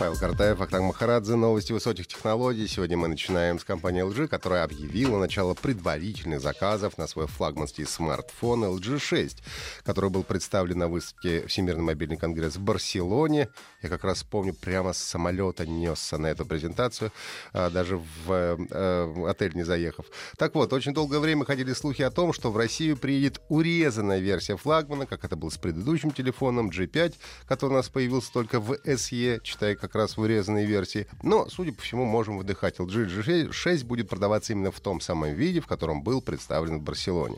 Павел 0.00 0.16
Картаев, 0.16 0.58
Ахтанг 0.62 0.86
Махарадзе. 0.86 1.36
Новости 1.36 1.72
высоких 1.72 2.06
технологий. 2.06 2.66
Сегодня 2.66 2.96
мы 2.96 3.06
начинаем 3.06 3.58
с 3.58 3.64
компании 3.64 4.02
LG, 4.02 4.28
которая 4.28 4.64
объявила 4.64 5.18
начало 5.18 5.52
предварительных 5.52 6.40
заказов 6.40 6.96
на 6.96 7.06
свой 7.06 7.26
флагманский 7.26 7.84
смартфон 7.84 8.64
LG 8.64 8.98
6, 8.98 9.42
который 9.82 10.08
был 10.08 10.22
представлен 10.22 10.78
на 10.78 10.88
выставке 10.88 11.46
Всемирный 11.46 11.82
мобильный 11.82 12.16
конгресс 12.16 12.56
в 12.56 12.62
Барселоне. 12.62 13.50
Я 13.82 13.90
как 13.90 14.04
раз 14.04 14.22
помню, 14.22 14.54
прямо 14.54 14.94
с 14.94 14.98
самолета 14.98 15.66
несся 15.66 16.16
на 16.16 16.28
эту 16.28 16.46
презентацию, 16.46 17.12
а, 17.52 17.68
даже 17.68 17.98
в 17.98 18.56
э, 18.70 19.26
отель 19.28 19.54
не 19.54 19.64
заехав. 19.64 20.06
Так 20.38 20.54
вот, 20.54 20.72
очень 20.72 20.94
долгое 20.94 21.18
время 21.18 21.44
ходили 21.44 21.74
слухи 21.74 22.00
о 22.00 22.10
том, 22.10 22.32
что 22.32 22.50
в 22.50 22.56
Россию 22.56 22.96
приедет 22.96 23.42
урезанная 23.50 24.20
версия 24.20 24.56
флагмана, 24.56 25.04
как 25.04 25.26
это 25.26 25.36
было 25.36 25.50
с 25.50 25.58
предыдущим 25.58 26.10
телефоном 26.10 26.70
G5, 26.70 27.16
который 27.46 27.72
у 27.72 27.74
нас 27.74 27.90
появился 27.90 28.32
только 28.32 28.60
в 28.60 28.72
SE, 28.72 29.40
читая 29.42 29.76
как 29.76 29.89
раз 29.94 30.16
в 30.16 30.20
урезанной 30.20 30.64
версии. 30.64 31.06
Но, 31.22 31.48
судя 31.48 31.72
по 31.72 31.82
всему, 31.82 32.04
можем 32.04 32.38
выдыхать. 32.38 32.78
LG 32.78 33.50
G6 33.50 33.84
будет 33.84 34.08
продаваться 34.08 34.52
именно 34.52 34.70
в 34.70 34.80
том 34.80 35.00
самом 35.00 35.34
виде, 35.34 35.60
в 35.60 35.66
котором 35.66 36.02
был 36.02 36.20
представлен 36.20 36.78
в 36.78 36.82
Барселоне. 36.82 37.36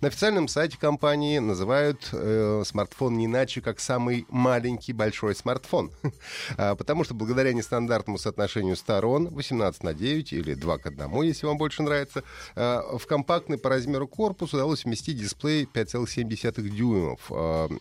На 0.00 0.08
официальном 0.08 0.48
сайте 0.48 0.78
компании 0.78 1.38
называют 1.38 2.08
э, 2.12 2.62
смартфон 2.64 3.16
не 3.16 3.26
иначе, 3.26 3.60
как 3.60 3.80
самый 3.80 4.26
маленький 4.28 4.92
большой 4.92 5.34
смартфон. 5.34 5.90
А, 6.58 6.74
потому 6.74 7.04
что 7.04 7.14
благодаря 7.14 7.52
нестандартному 7.52 8.18
соотношению 8.18 8.76
сторон 8.76 9.28
18 9.28 9.82
на 9.82 9.94
9 9.94 10.32
или 10.32 10.54
2 10.54 10.78
к 10.78 10.86
1, 10.86 11.22
если 11.22 11.46
вам 11.46 11.58
больше 11.58 11.82
нравится, 11.82 12.22
э, 12.54 12.80
в 12.98 13.06
компактный 13.06 13.58
по 13.58 13.68
размеру 13.68 14.06
корпус 14.08 14.54
удалось 14.54 14.84
вместить 14.84 15.18
дисплей 15.18 15.64
5,7 15.64 16.68
дюймов. 16.68 17.30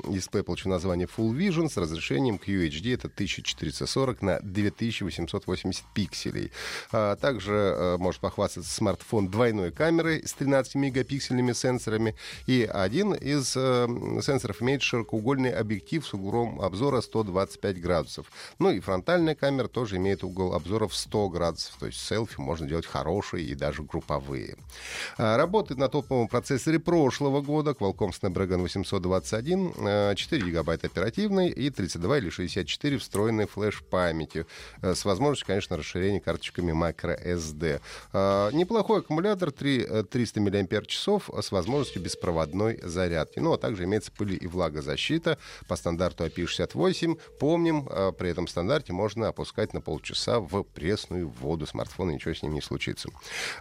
Дисплей 0.10 0.44
получил 0.44 0.72
название 0.72 1.08
Full 1.08 1.32
Vision 1.32 1.70
с 1.70 1.78
разрешением 1.78 2.36
QHD, 2.36 2.94
это 2.96 3.08
1440 3.08 4.05
на 4.22 4.40
2880 4.42 5.84
пикселей. 5.94 6.52
А, 6.92 7.16
также 7.16 7.54
э, 7.54 7.98
может 7.98 8.22
похвастаться 8.22 8.72
смартфон 8.72 9.30
двойной 9.30 9.72
камерой 9.72 10.24
с 10.26 10.36
13-мегапиксельными 10.36 11.54
сенсорами. 11.54 12.16
И 12.48 12.70
один 12.72 13.14
из 13.14 13.56
э, 13.56 13.88
сенсоров 14.22 14.62
имеет 14.62 14.82
широкоугольный 14.82 15.52
объектив 15.52 16.06
с 16.06 16.14
углом 16.14 16.62
обзора 16.62 17.02
125 17.02 17.82
градусов. 17.82 18.32
Ну 18.60 18.70
и 18.72 18.80
фронтальная 18.80 19.36
камера 19.36 19.68
тоже 19.68 19.98
имеет 19.98 20.24
угол 20.24 20.54
обзора 20.54 20.88
в 20.88 20.96
100 20.96 21.30
градусов. 21.30 21.76
То 21.80 21.88
есть 21.88 22.00
селфи 22.00 22.40
можно 22.40 22.68
делать 22.68 22.86
хорошие 22.86 23.46
и 23.46 23.56
даже 23.56 23.84
групповые. 23.84 24.58
А, 25.18 25.38
работает 25.38 25.80
на 25.80 25.90
топовом 25.90 26.28
процессоре 26.28 26.80
прошлого 26.80 27.42
года 27.42 27.72
Qualcomm 27.72 28.12
Snapdragon 28.12 28.62
821, 28.62 30.16
4 30.16 30.46
гигабайта 30.46 30.88
оперативной 30.88 31.50
и 31.50 31.70
32 31.70 32.18
или 32.18 32.30
64 32.30 32.98
встроенной 32.98 33.48
флеш-памяти 33.48 33.85
э, 34.82 34.96
с 34.96 35.06
возможностью, 35.06 35.48
конечно, 35.48 35.78
расширения 35.78 36.20
карточками 36.20 36.72
microSD. 36.72 37.82
А, 38.14 38.50
неплохой 38.52 39.00
аккумулятор 39.00 39.52
3, 39.52 40.04
300 40.10 40.42
мАч 40.42 40.98
с 40.98 41.52
возможностью 41.52 42.02
беспроводной 42.02 42.80
зарядки. 42.84 43.40
Ну, 43.40 43.54
а 43.54 43.58
также 43.58 43.84
имеется 43.84 44.12
пыли 44.12 44.36
и 44.36 44.48
влагозащита 44.48 45.38
по 45.68 45.76
стандарту 45.76 46.26
IP68. 46.26 47.20
Помним, 47.40 47.88
э, 47.90 48.12
при 48.18 48.30
этом 48.30 48.48
стандарте 48.48 48.94
можно 48.94 49.28
опускать 49.28 49.74
на 49.74 49.82
полчаса 49.82 50.40
в 50.40 50.64
пресную 50.64 51.28
воду 51.28 51.66
смартфона, 51.66 52.12
ничего 52.12 52.34
с 52.34 52.44
ним 52.44 52.54
не 52.54 52.62
случится. 52.62 53.10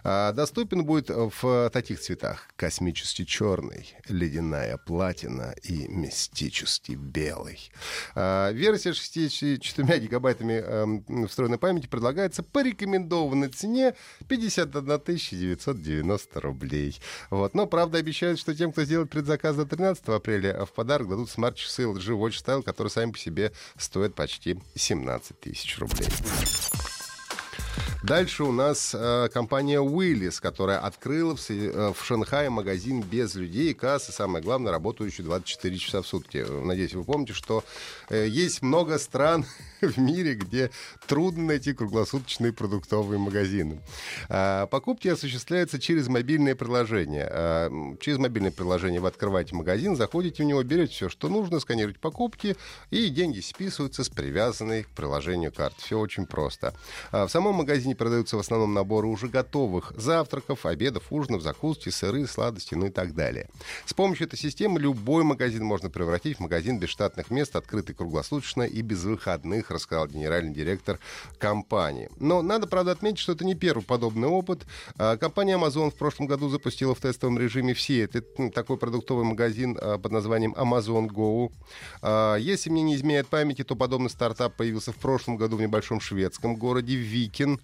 Доступен 0.03 0.85
будет 0.85 1.09
в 1.09 1.69
таких 1.71 1.99
цветах. 1.99 2.47
Космический 2.55 3.25
черный, 3.25 3.95
ледяная 4.07 4.77
платина 4.77 5.53
и 5.63 5.87
мистический 5.87 6.95
белый. 6.95 7.71
Версия 8.15 8.93
64 8.93 10.07
гигабайтами 10.15 10.63
э, 10.65 11.27
встроенной 11.27 11.57
памяти 11.57 11.87
предлагается 11.87 12.43
по 12.43 12.63
рекомендованной 12.63 13.49
цене 13.49 13.95
51 14.27 15.01
990 15.05 16.41
рублей. 16.41 16.99
Вот. 17.29 17.53
Но, 17.53 17.65
правда, 17.67 17.97
обещают, 17.97 18.39
что 18.39 18.55
тем, 18.55 18.71
кто 18.71 18.83
сделает 18.83 19.09
предзаказ 19.09 19.55
до 19.55 19.65
13 19.65 20.07
апреля, 20.09 20.65
в 20.65 20.73
подарок 20.73 21.09
дадут 21.09 21.29
смарт-часы 21.29 21.83
LG 21.83 22.17
Watch 22.17 22.43
Style, 22.43 22.63
которые 22.63 22.91
сами 22.91 23.11
по 23.11 23.17
себе 23.17 23.51
стоят 23.77 24.15
почти 24.15 24.57
17 24.75 25.39
тысяч 25.39 25.77
рублей. 25.79 26.07
Дальше 28.05 28.43
у 28.43 28.51
нас 28.51 28.93
э, 28.93 29.29
компания 29.33 29.81
Willys, 29.81 30.39
которая 30.39 30.77
открыла 30.77 31.35
в, 31.35 31.49
э, 31.49 31.91
в 31.91 32.05
Шанхае 32.05 32.51
магазин 32.51 33.01
без 33.01 33.33
людей, 33.33 33.73
кассы, 33.73 34.11
самое 34.11 34.43
главное, 34.43 34.71
работающий 34.71 35.23
24 35.23 35.77
часа 35.79 36.03
в 36.03 36.07
сутки. 36.07 36.45
Надеюсь, 36.63 36.93
вы 36.93 37.03
помните, 37.03 37.33
что 37.33 37.63
э, 38.09 38.27
есть 38.29 38.61
много 38.61 38.99
стран 38.99 39.43
в 39.81 39.97
мире, 39.97 40.35
где 40.35 40.69
трудно 41.07 41.45
найти 41.45 41.73
круглосуточные 41.73 42.53
продуктовые 42.53 43.17
магазины. 43.17 43.81
А, 44.29 44.67
покупки 44.67 45.07
осуществляются 45.07 45.79
через 45.79 46.07
мобильное 46.07 46.53
приложение. 46.53 47.27
А, 47.29 47.95
через 47.99 48.19
мобильное 48.19 48.51
приложение 48.51 49.01
вы 49.01 49.07
открываете 49.07 49.55
магазин, 49.55 49.95
заходите 49.95 50.43
в 50.43 50.45
него, 50.45 50.61
берете 50.61 50.93
все, 50.93 51.09
что 51.09 51.27
нужно, 51.27 51.59
сканируете 51.59 51.99
покупки, 51.99 52.55
и 52.91 53.09
деньги 53.09 53.39
списываются 53.39 54.03
с 54.03 54.09
привязанной 54.09 54.83
к 54.83 54.89
приложению 54.89 55.51
карты. 55.51 55.81
Все 55.81 55.97
очень 55.97 56.27
просто. 56.27 56.75
А, 57.11 57.25
в 57.25 57.31
самом 57.31 57.55
магазине 57.55 57.94
продаются 57.95 58.37
в 58.37 58.39
основном 58.39 58.73
наборы 58.73 59.07
уже 59.07 59.27
готовых 59.27 59.93
завтраков, 59.95 60.65
обедов, 60.65 61.11
ужинов, 61.11 61.41
закуски, 61.41 61.89
сыры, 61.89 62.27
сладости, 62.27 62.75
ну 62.75 62.87
и 62.87 62.89
так 62.89 63.13
далее. 63.13 63.49
С 63.85 63.93
помощью 63.93 64.27
этой 64.27 64.37
системы 64.37 64.79
любой 64.79 65.23
магазин 65.23 65.63
можно 65.63 65.89
превратить 65.89 66.37
в 66.37 66.39
магазин 66.41 66.79
без 66.79 66.89
штатных 66.89 67.31
мест, 67.31 67.55
открытый 67.55 67.95
круглосуточно 67.95 68.63
и 68.63 68.81
без 68.81 69.03
выходных, 69.03 69.71
рассказал 69.71 70.07
генеральный 70.07 70.53
директор 70.53 70.99
компании. 71.37 72.09
Но 72.17 72.41
надо, 72.41 72.67
правда, 72.67 72.91
отметить, 72.91 73.19
что 73.19 73.31
это 73.31 73.45
не 73.45 73.55
первый 73.55 73.83
подобный 73.83 74.27
опыт. 74.27 74.65
А, 74.97 75.17
компания 75.17 75.57
Amazon 75.57 75.91
в 75.91 75.95
прошлом 75.95 76.27
году 76.27 76.49
запустила 76.49 76.95
в 76.95 76.99
тестовом 76.99 77.39
режиме 77.39 77.73
все. 77.73 78.03
Это 78.03 78.23
ну, 78.37 78.51
такой 78.51 78.77
продуктовый 78.77 79.25
магазин 79.25 79.77
а, 79.79 79.97
под 79.97 80.11
названием 80.11 80.53
Amazon 80.53 81.07
Go. 81.07 81.51
А, 82.01 82.35
если 82.35 82.69
мне 82.69 82.83
не 82.83 82.95
изменяет 82.95 83.27
памяти, 83.27 83.63
то 83.63 83.75
подобный 83.75 84.09
стартап 84.09 84.55
появился 84.55 84.91
в 84.91 84.97
прошлом 84.97 85.37
году 85.37 85.57
в 85.57 85.61
небольшом 85.61 85.99
шведском 85.99 86.55
городе 86.55 86.95
Викин. 86.95 87.59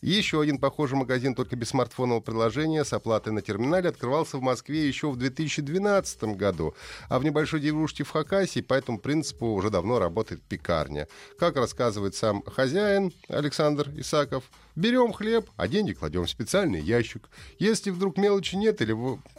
И 0.00 0.10
еще 0.10 0.40
один 0.40 0.58
похожий 0.58 0.96
магазин, 0.98 1.34
только 1.34 1.56
без 1.56 1.68
смартфонного 1.68 2.20
приложения, 2.20 2.84
с 2.84 2.92
оплатой 2.92 3.32
на 3.32 3.42
терминале, 3.42 3.88
открывался 3.88 4.38
в 4.38 4.42
Москве 4.42 4.86
еще 4.86 5.10
в 5.10 5.16
2012 5.16 6.24
году. 6.36 6.74
А 7.08 7.18
в 7.18 7.24
небольшой 7.24 7.60
деревушке 7.60 8.04
в 8.04 8.10
Хакасии 8.10 8.60
по 8.60 8.74
этому 8.74 8.98
принципу 8.98 9.46
уже 9.46 9.70
давно 9.70 9.98
работает 9.98 10.42
пекарня. 10.42 11.08
Как 11.38 11.56
рассказывает 11.56 12.14
сам 12.14 12.42
хозяин 12.42 13.12
Александр 13.28 13.90
Исаков, 13.96 14.44
берем 14.76 15.12
хлеб, 15.12 15.50
а 15.56 15.68
деньги 15.68 15.92
кладем 15.92 16.24
в 16.24 16.30
специальный 16.30 16.80
ящик. 16.80 17.28
Если 17.58 17.90
вдруг 17.90 18.16
мелочи 18.16 18.56
нет 18.56 18.80
или 18.80 18.96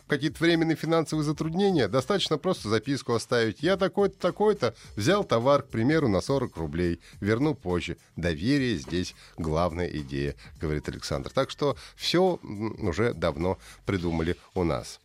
какие-то 0.08 0.44
временные 0.44 0.76
финансовые 0.76 1.24
затруднения, 1.24 1.88
достаточно 1.88 2.38
просто 2.38 2.70
записку 2.70 3.14
оставить. 3.14 3.64
Я 3.64 3.78
такой-то, 3.78 4.18
такой-то, 4.18 4.76
взял 4.96 5.24
товар, 5.24 5.64
к 5.64 5.70
примеру, 5.70 6.08
на 6.08 6.22
40 6.22 6.56
рублей, 6.58 7.00
верну 7.20 7.56
позже. 7.56 7.98
Доверие 8.16 8.78
здесь 8.78 9.16
главная 9.38 9.88
идея, 9.88 10.36
говорит 10.60 10.88
Александр. 10.90 11.32
Так 11.32 11.50
что 11.50 11.78
все 11.96 12.40
уже 12.44 13.14
давно 13.14 13.58
придумали 13.86 14.36
у 14.54 14.64
нас. 14.64 15.00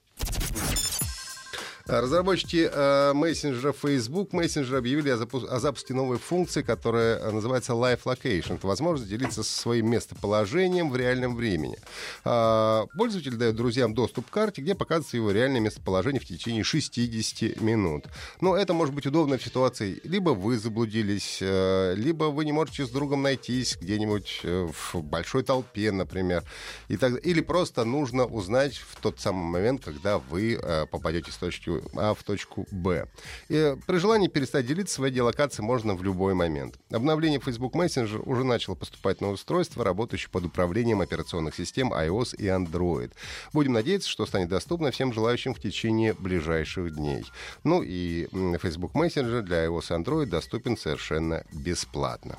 Разработчики 1.88 2.68
э, 2.70 3.12
мессенджера 3.14 3.72
Facebook 3.72 4.34
Messenger 4.34 4.76
объявили 4.76 5.08
о, 5.08 5.16
запу- 5.16 5.46
о 5.46 5.58
запуске 5.58 5.94
новой 5.94 6.18
функции, 6.18 6.60
которая 6.60 7.18
э, 7.18 7.30
называется 7.30 7.72
Live 7.72 8.02
Location. 8.04 8.56
Это 8.56 8.66
возможность 8.66 9.08
делиться 9.08 9.42
своим 9.42 9.90
местоположением 9.90 10.90
в 10.90 10.96
реальном 10.96 11.34
времени. 11.34 11.78
Э, 12.26 12.84
пользователь 12.94 13.36
дает 13.36 13.56
друзьям 13.56 13.94
доступ 13.94 14.26
к 14.26 14.30
карте, 14.30 14.60
где 14.60 14.74
показывается 14.74 15.16
его 15.16 15.30
реальное 15.30 15.62
местоположение 15.62 16.20
в 16.20 16.26
течение 16.26 16.62
60 16.62 17.58
минут. 17.62 18.04
Но 18.42 18.54
это 18.54 18.74
может 18.74 18.94
быть 18.94 19.06
удобно 19.06 19.38
в 19.38 19.42
ситуации, 19.42 19.98
либо 20.04 20.30
вы 20.30 20.58
заблудились, 20.58 21.38
э, 21.40 21.94
либо 21.96 22.24
вы 22.24 22.44
не 22.44 22.52
можете 22.52 22.84
с 22.84 22.90
другом 22.90 23.22
найтись 23.22 23.78
где-нибудь 23.80 24.42
в 24.44 25.02
большой 25.02 25.42
толпе, 25.42 25.90
например. 25.90 26.44
И 26.88 26.98
так, 26.98 27.24
или 27.24 27.40
просто 27.40 27.86
нужно 27.86 28.26
узнать 28.26 28.76
в 28.76 29.00
тот 29.00 29.18
самый 29.20 29.44
момент, 29.44 29.82
когда 29.82 30.18
вы 30.18 30.60
попадете 30.90 31.32
с 31.32 31.36
точки 31.36 31.77
А 31.94 32.14
в 32.14 32.22
точку 32.22 32.66
Б. 32.70 33.06
И 33.48 33.76
при 33.86 33.96
желании 33.98 34.28
перестать 34.28 34.66
делиться 34.66 34.96
своей 34.96 35.14
геолокацией 35.14 35.66
можно 35.66 35.94
в 35.94 36.02
любой 36.02 36.34
момент. 36.34 36.78
Обновление 36.90 37.40
Facebook 37.40 37.74
Messenger 37.74 38.22
уже 38.24 38.44
начало 38.44 38.74
поступать 38.74 39.20
на 39.20 39.30
устройства, 39.30 39.84
работающие 39.84 40.30
под 40.30 40.46
управлением 40.46 41.00
операционных 41.00 41.54
систем 41.54 41.92
iOS 41.92 42.36
и 42.36 42.46
Android. 42.46 43.12
Будем 43.52 43.72
надеяться, 43.72 44.08
что 44.08 44.26
станет 44.26 44.48
доступно 44.48 44.90
всем 44.90 45.12
желающим 45.12 45.54
в 45.54 45.60
течение 45.60 46.14
ближайших 46.14 46.94
дней. 46.94 47.24
Ну 47.64 47.82
и 47.82 48.28
Facebook 48.60 48.92
Messenger 48.94 49.42
для 49.42 49.66
iOS 49.66 49.90
и 49.90 50.02
Android 50.02 50.26
доступен 50.26 50.76
совершенно 50.76 51.44
бесплатно. 51.52 52.38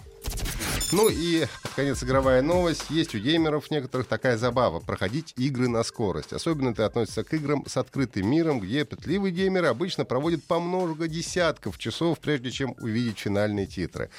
Ну 0.92 1.08
и, 1.08 1.46
под 1.62 1.74
конец, 1.74 2.04
игровая 2.04 2.42
новость. 2.42 2.90
Есть 2.90 3.14
у 3.14 3.20
геймеров 3.20 3.70
некоторых 3.70 4.08
такая 4.08 4.38
забава— 4.38 4.80
проходить 4.86 5.34
игры 5.38 5.68
на 5.68 5.84
скорость. 5.84 6.34
Особенно 6.34 6.70
это 6.70 6.84
относится 6.88 7.24
к 7.24 7.32
играм 7.36 7.64
с 7.68 7.78
открытым 7.78 8.28
миром, 8.28 8.60
где 8.60 8.86
пытливые 8.86 9.32
геймеры 9.32 9.68
обычно 9.68 10.04
проводят 10.04 10.44
по 10.44 10.60
много 10.60 11.08
десятков 11.08 11.78
часов, 11.78 12.20
прежде 12.20 12.50
чем 12.50 12.76
увидеть 12.80 13.20
финальные 13.20 13.68
титры. 13.68 14.10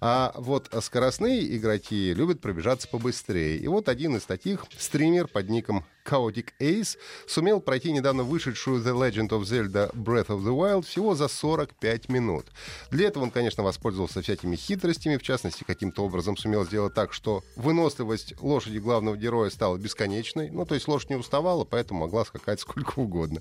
А 0.00 0.32
вот 0.36 0.70
скоростные 0.80 1.56
игроки 1.58 2.14
любят 2.14 2.40
пробежаться 2.40 2.88
побыстрее. 2.88 3.58
И 3.58 3.68
вот 3.68 3.90
один 3.90 4.16
из 4.16 4.22
таких, 4.22 4.64
стример 4.78 5.28
под 5.28 5.50
ником 5.50 5.84
Chaotic 6.06 6.48
Ace 6.58 6.96
сумел 7.26 7.60
пройти 7.60 7.92
недавно 7.92 8.22
вышедшую 8.22 8.82
The 8.82 8.94
Legend 8.94 9.28
of 9.28 9.42
Zelda 9.42 9.94
Breath 9.94 10.28
of 10.28 10.42
the 10.42 10.54
Wild 10.54 10.86
всего 10.86 11.14
за 11.14 11.28
45 11.28 12.08
минут. 12.08 12.46
Для 12.90 13.08
этого 13.08 13.24
он, 13.24 13.30
конечно, 13.30 13.62
воспользовался 13.62 14.22
всякими 14.22 14.56
хитростями, 14.56 15.16
в 15.16 15.22
частности, 15.22 15.64
каким-то 15.64 16.02
образом 16.02 16.13
сумел 16.22 16.64
сделать 16.64 16.94
так, 16.94 17.12
что 17.12 17.42
выносливость 17.56 18.34
лошади 18.40 18.78
главного 18.78 19.16
героя 19.16 19.50
стала 19.50 19.76
бесконечной. 19.76 20.50
Ну, 20.50 20.64
то 20.64 20.74
есть 20.74 20.88
лошадь 20.88 21.10
не 21.10 21.16
уставала, 21.16 21.64
поэтому 21.64 22.00
могла 22.00 22.24
скакать 22.24 22.60
сколько 22.64 22.98
угодно. 22.98 23.40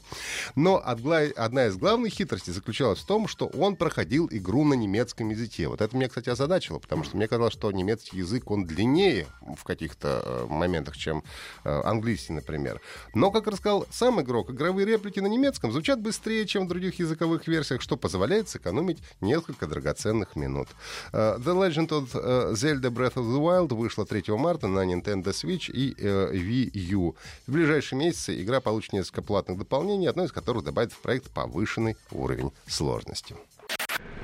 Но 0.56 0.82
одна 0.84 1.68
из 1.68 1.78
главных 1.78 2.14
хитростей 2.14 2.54
заключалась 2.54 3.00
в 3.00 3.06
том, 3.06 3.28
что 3.28 3.48
он 3.48 3.76
проходил 3.76 4.28
игру 4.32 4.64
на 4.64 4.74
немецком 4.74 5.30
языке. 5.30 5.68
Вот 5.68 5.82
это 5.82 5.96
меня, 5.96 6.08
кстати, 6.08 6.30
озадачило, 6.30 6.80
потому 6.80 7.04
что 7.04 7.18
мне 7.18 7.28
казалось, 7.28 7.54
что 7.54 7.72
немецкий 7.72 8.18
язык, 8.18 8.50
он 8.50 8.66
длиннее 8.66 9.28
в 9.42 9.64
каких-то 9.64 10.22
э, 10.24 10.46
моментах, 10.50 10.98
чем 10.98 11.24
э, 11.64 11.82
английский, 11.84 12.34
например. 12.34 12.82
Но, 13.14 13.32
как 13.32 13.48
рассказал 13.48 13.86
сам 13.92 14.22
игрок, 14.22 14.52
игровые 14.52 14.86
реплики 14.86 15.20
на 15.20 15.28
немецком 15.28 15.72
звучат 15.72 16.02
быстрее, 16.02 16.46
чем 16.46 16.66
в 16.66 16.70
других 16.70 17.00
языковых 17.00 17.48
версиях, 17.48 17.82
что 17.82 17.98
позволяет 17.98 18.50
сэкономить 18.50 19.00
несколько 19.22 19.68
драгоценных 19.68 20.36
минут. 20.36 20.68
Uh, 21.12 21.38
The 21.40 21.54
Legend 21.54 21.90
of 21.90 22.54
Zelda 22.64 22.90
Breath 22.90 23.16
of 23.16 23.26
the 23.26 23.42
Wild 23.42 23.74
вышла 23.74 24.06
3 24.06 24.24
марта 24.38 24.68
на 24.68 24.86
Nintendo 24.86 25.34
Switch 25.34 25.70
и 25.70 25.94
uh, 25.94 26.32
Wii 26.32 26.72
U. 26.94 27.14
В 27.46 27.52
ближайшие 27.52 28.00
месяцы 28.00 28.42
игра 28.42 28.62
получит 28.62 28.94
несколько 28.94 29.22
платных 29.22 29.58
дополнений, 29.58 30.08
одно 30.08 30.24
из 30.24 30.32
которых 30.32 30.64
добавит 30.64 30.94
в 30.94 31.00
проект 31.00 31.30
повышенный 31.32 31.98
уровень 32.12 32.54
сложности. 32.66 33.36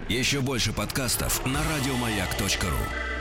Еще 0.08 0.40
больше 0.40 0.72
подкастов 0.72 1.46
на 1.46 1.60
радиомаяк.ру 1.62 3.19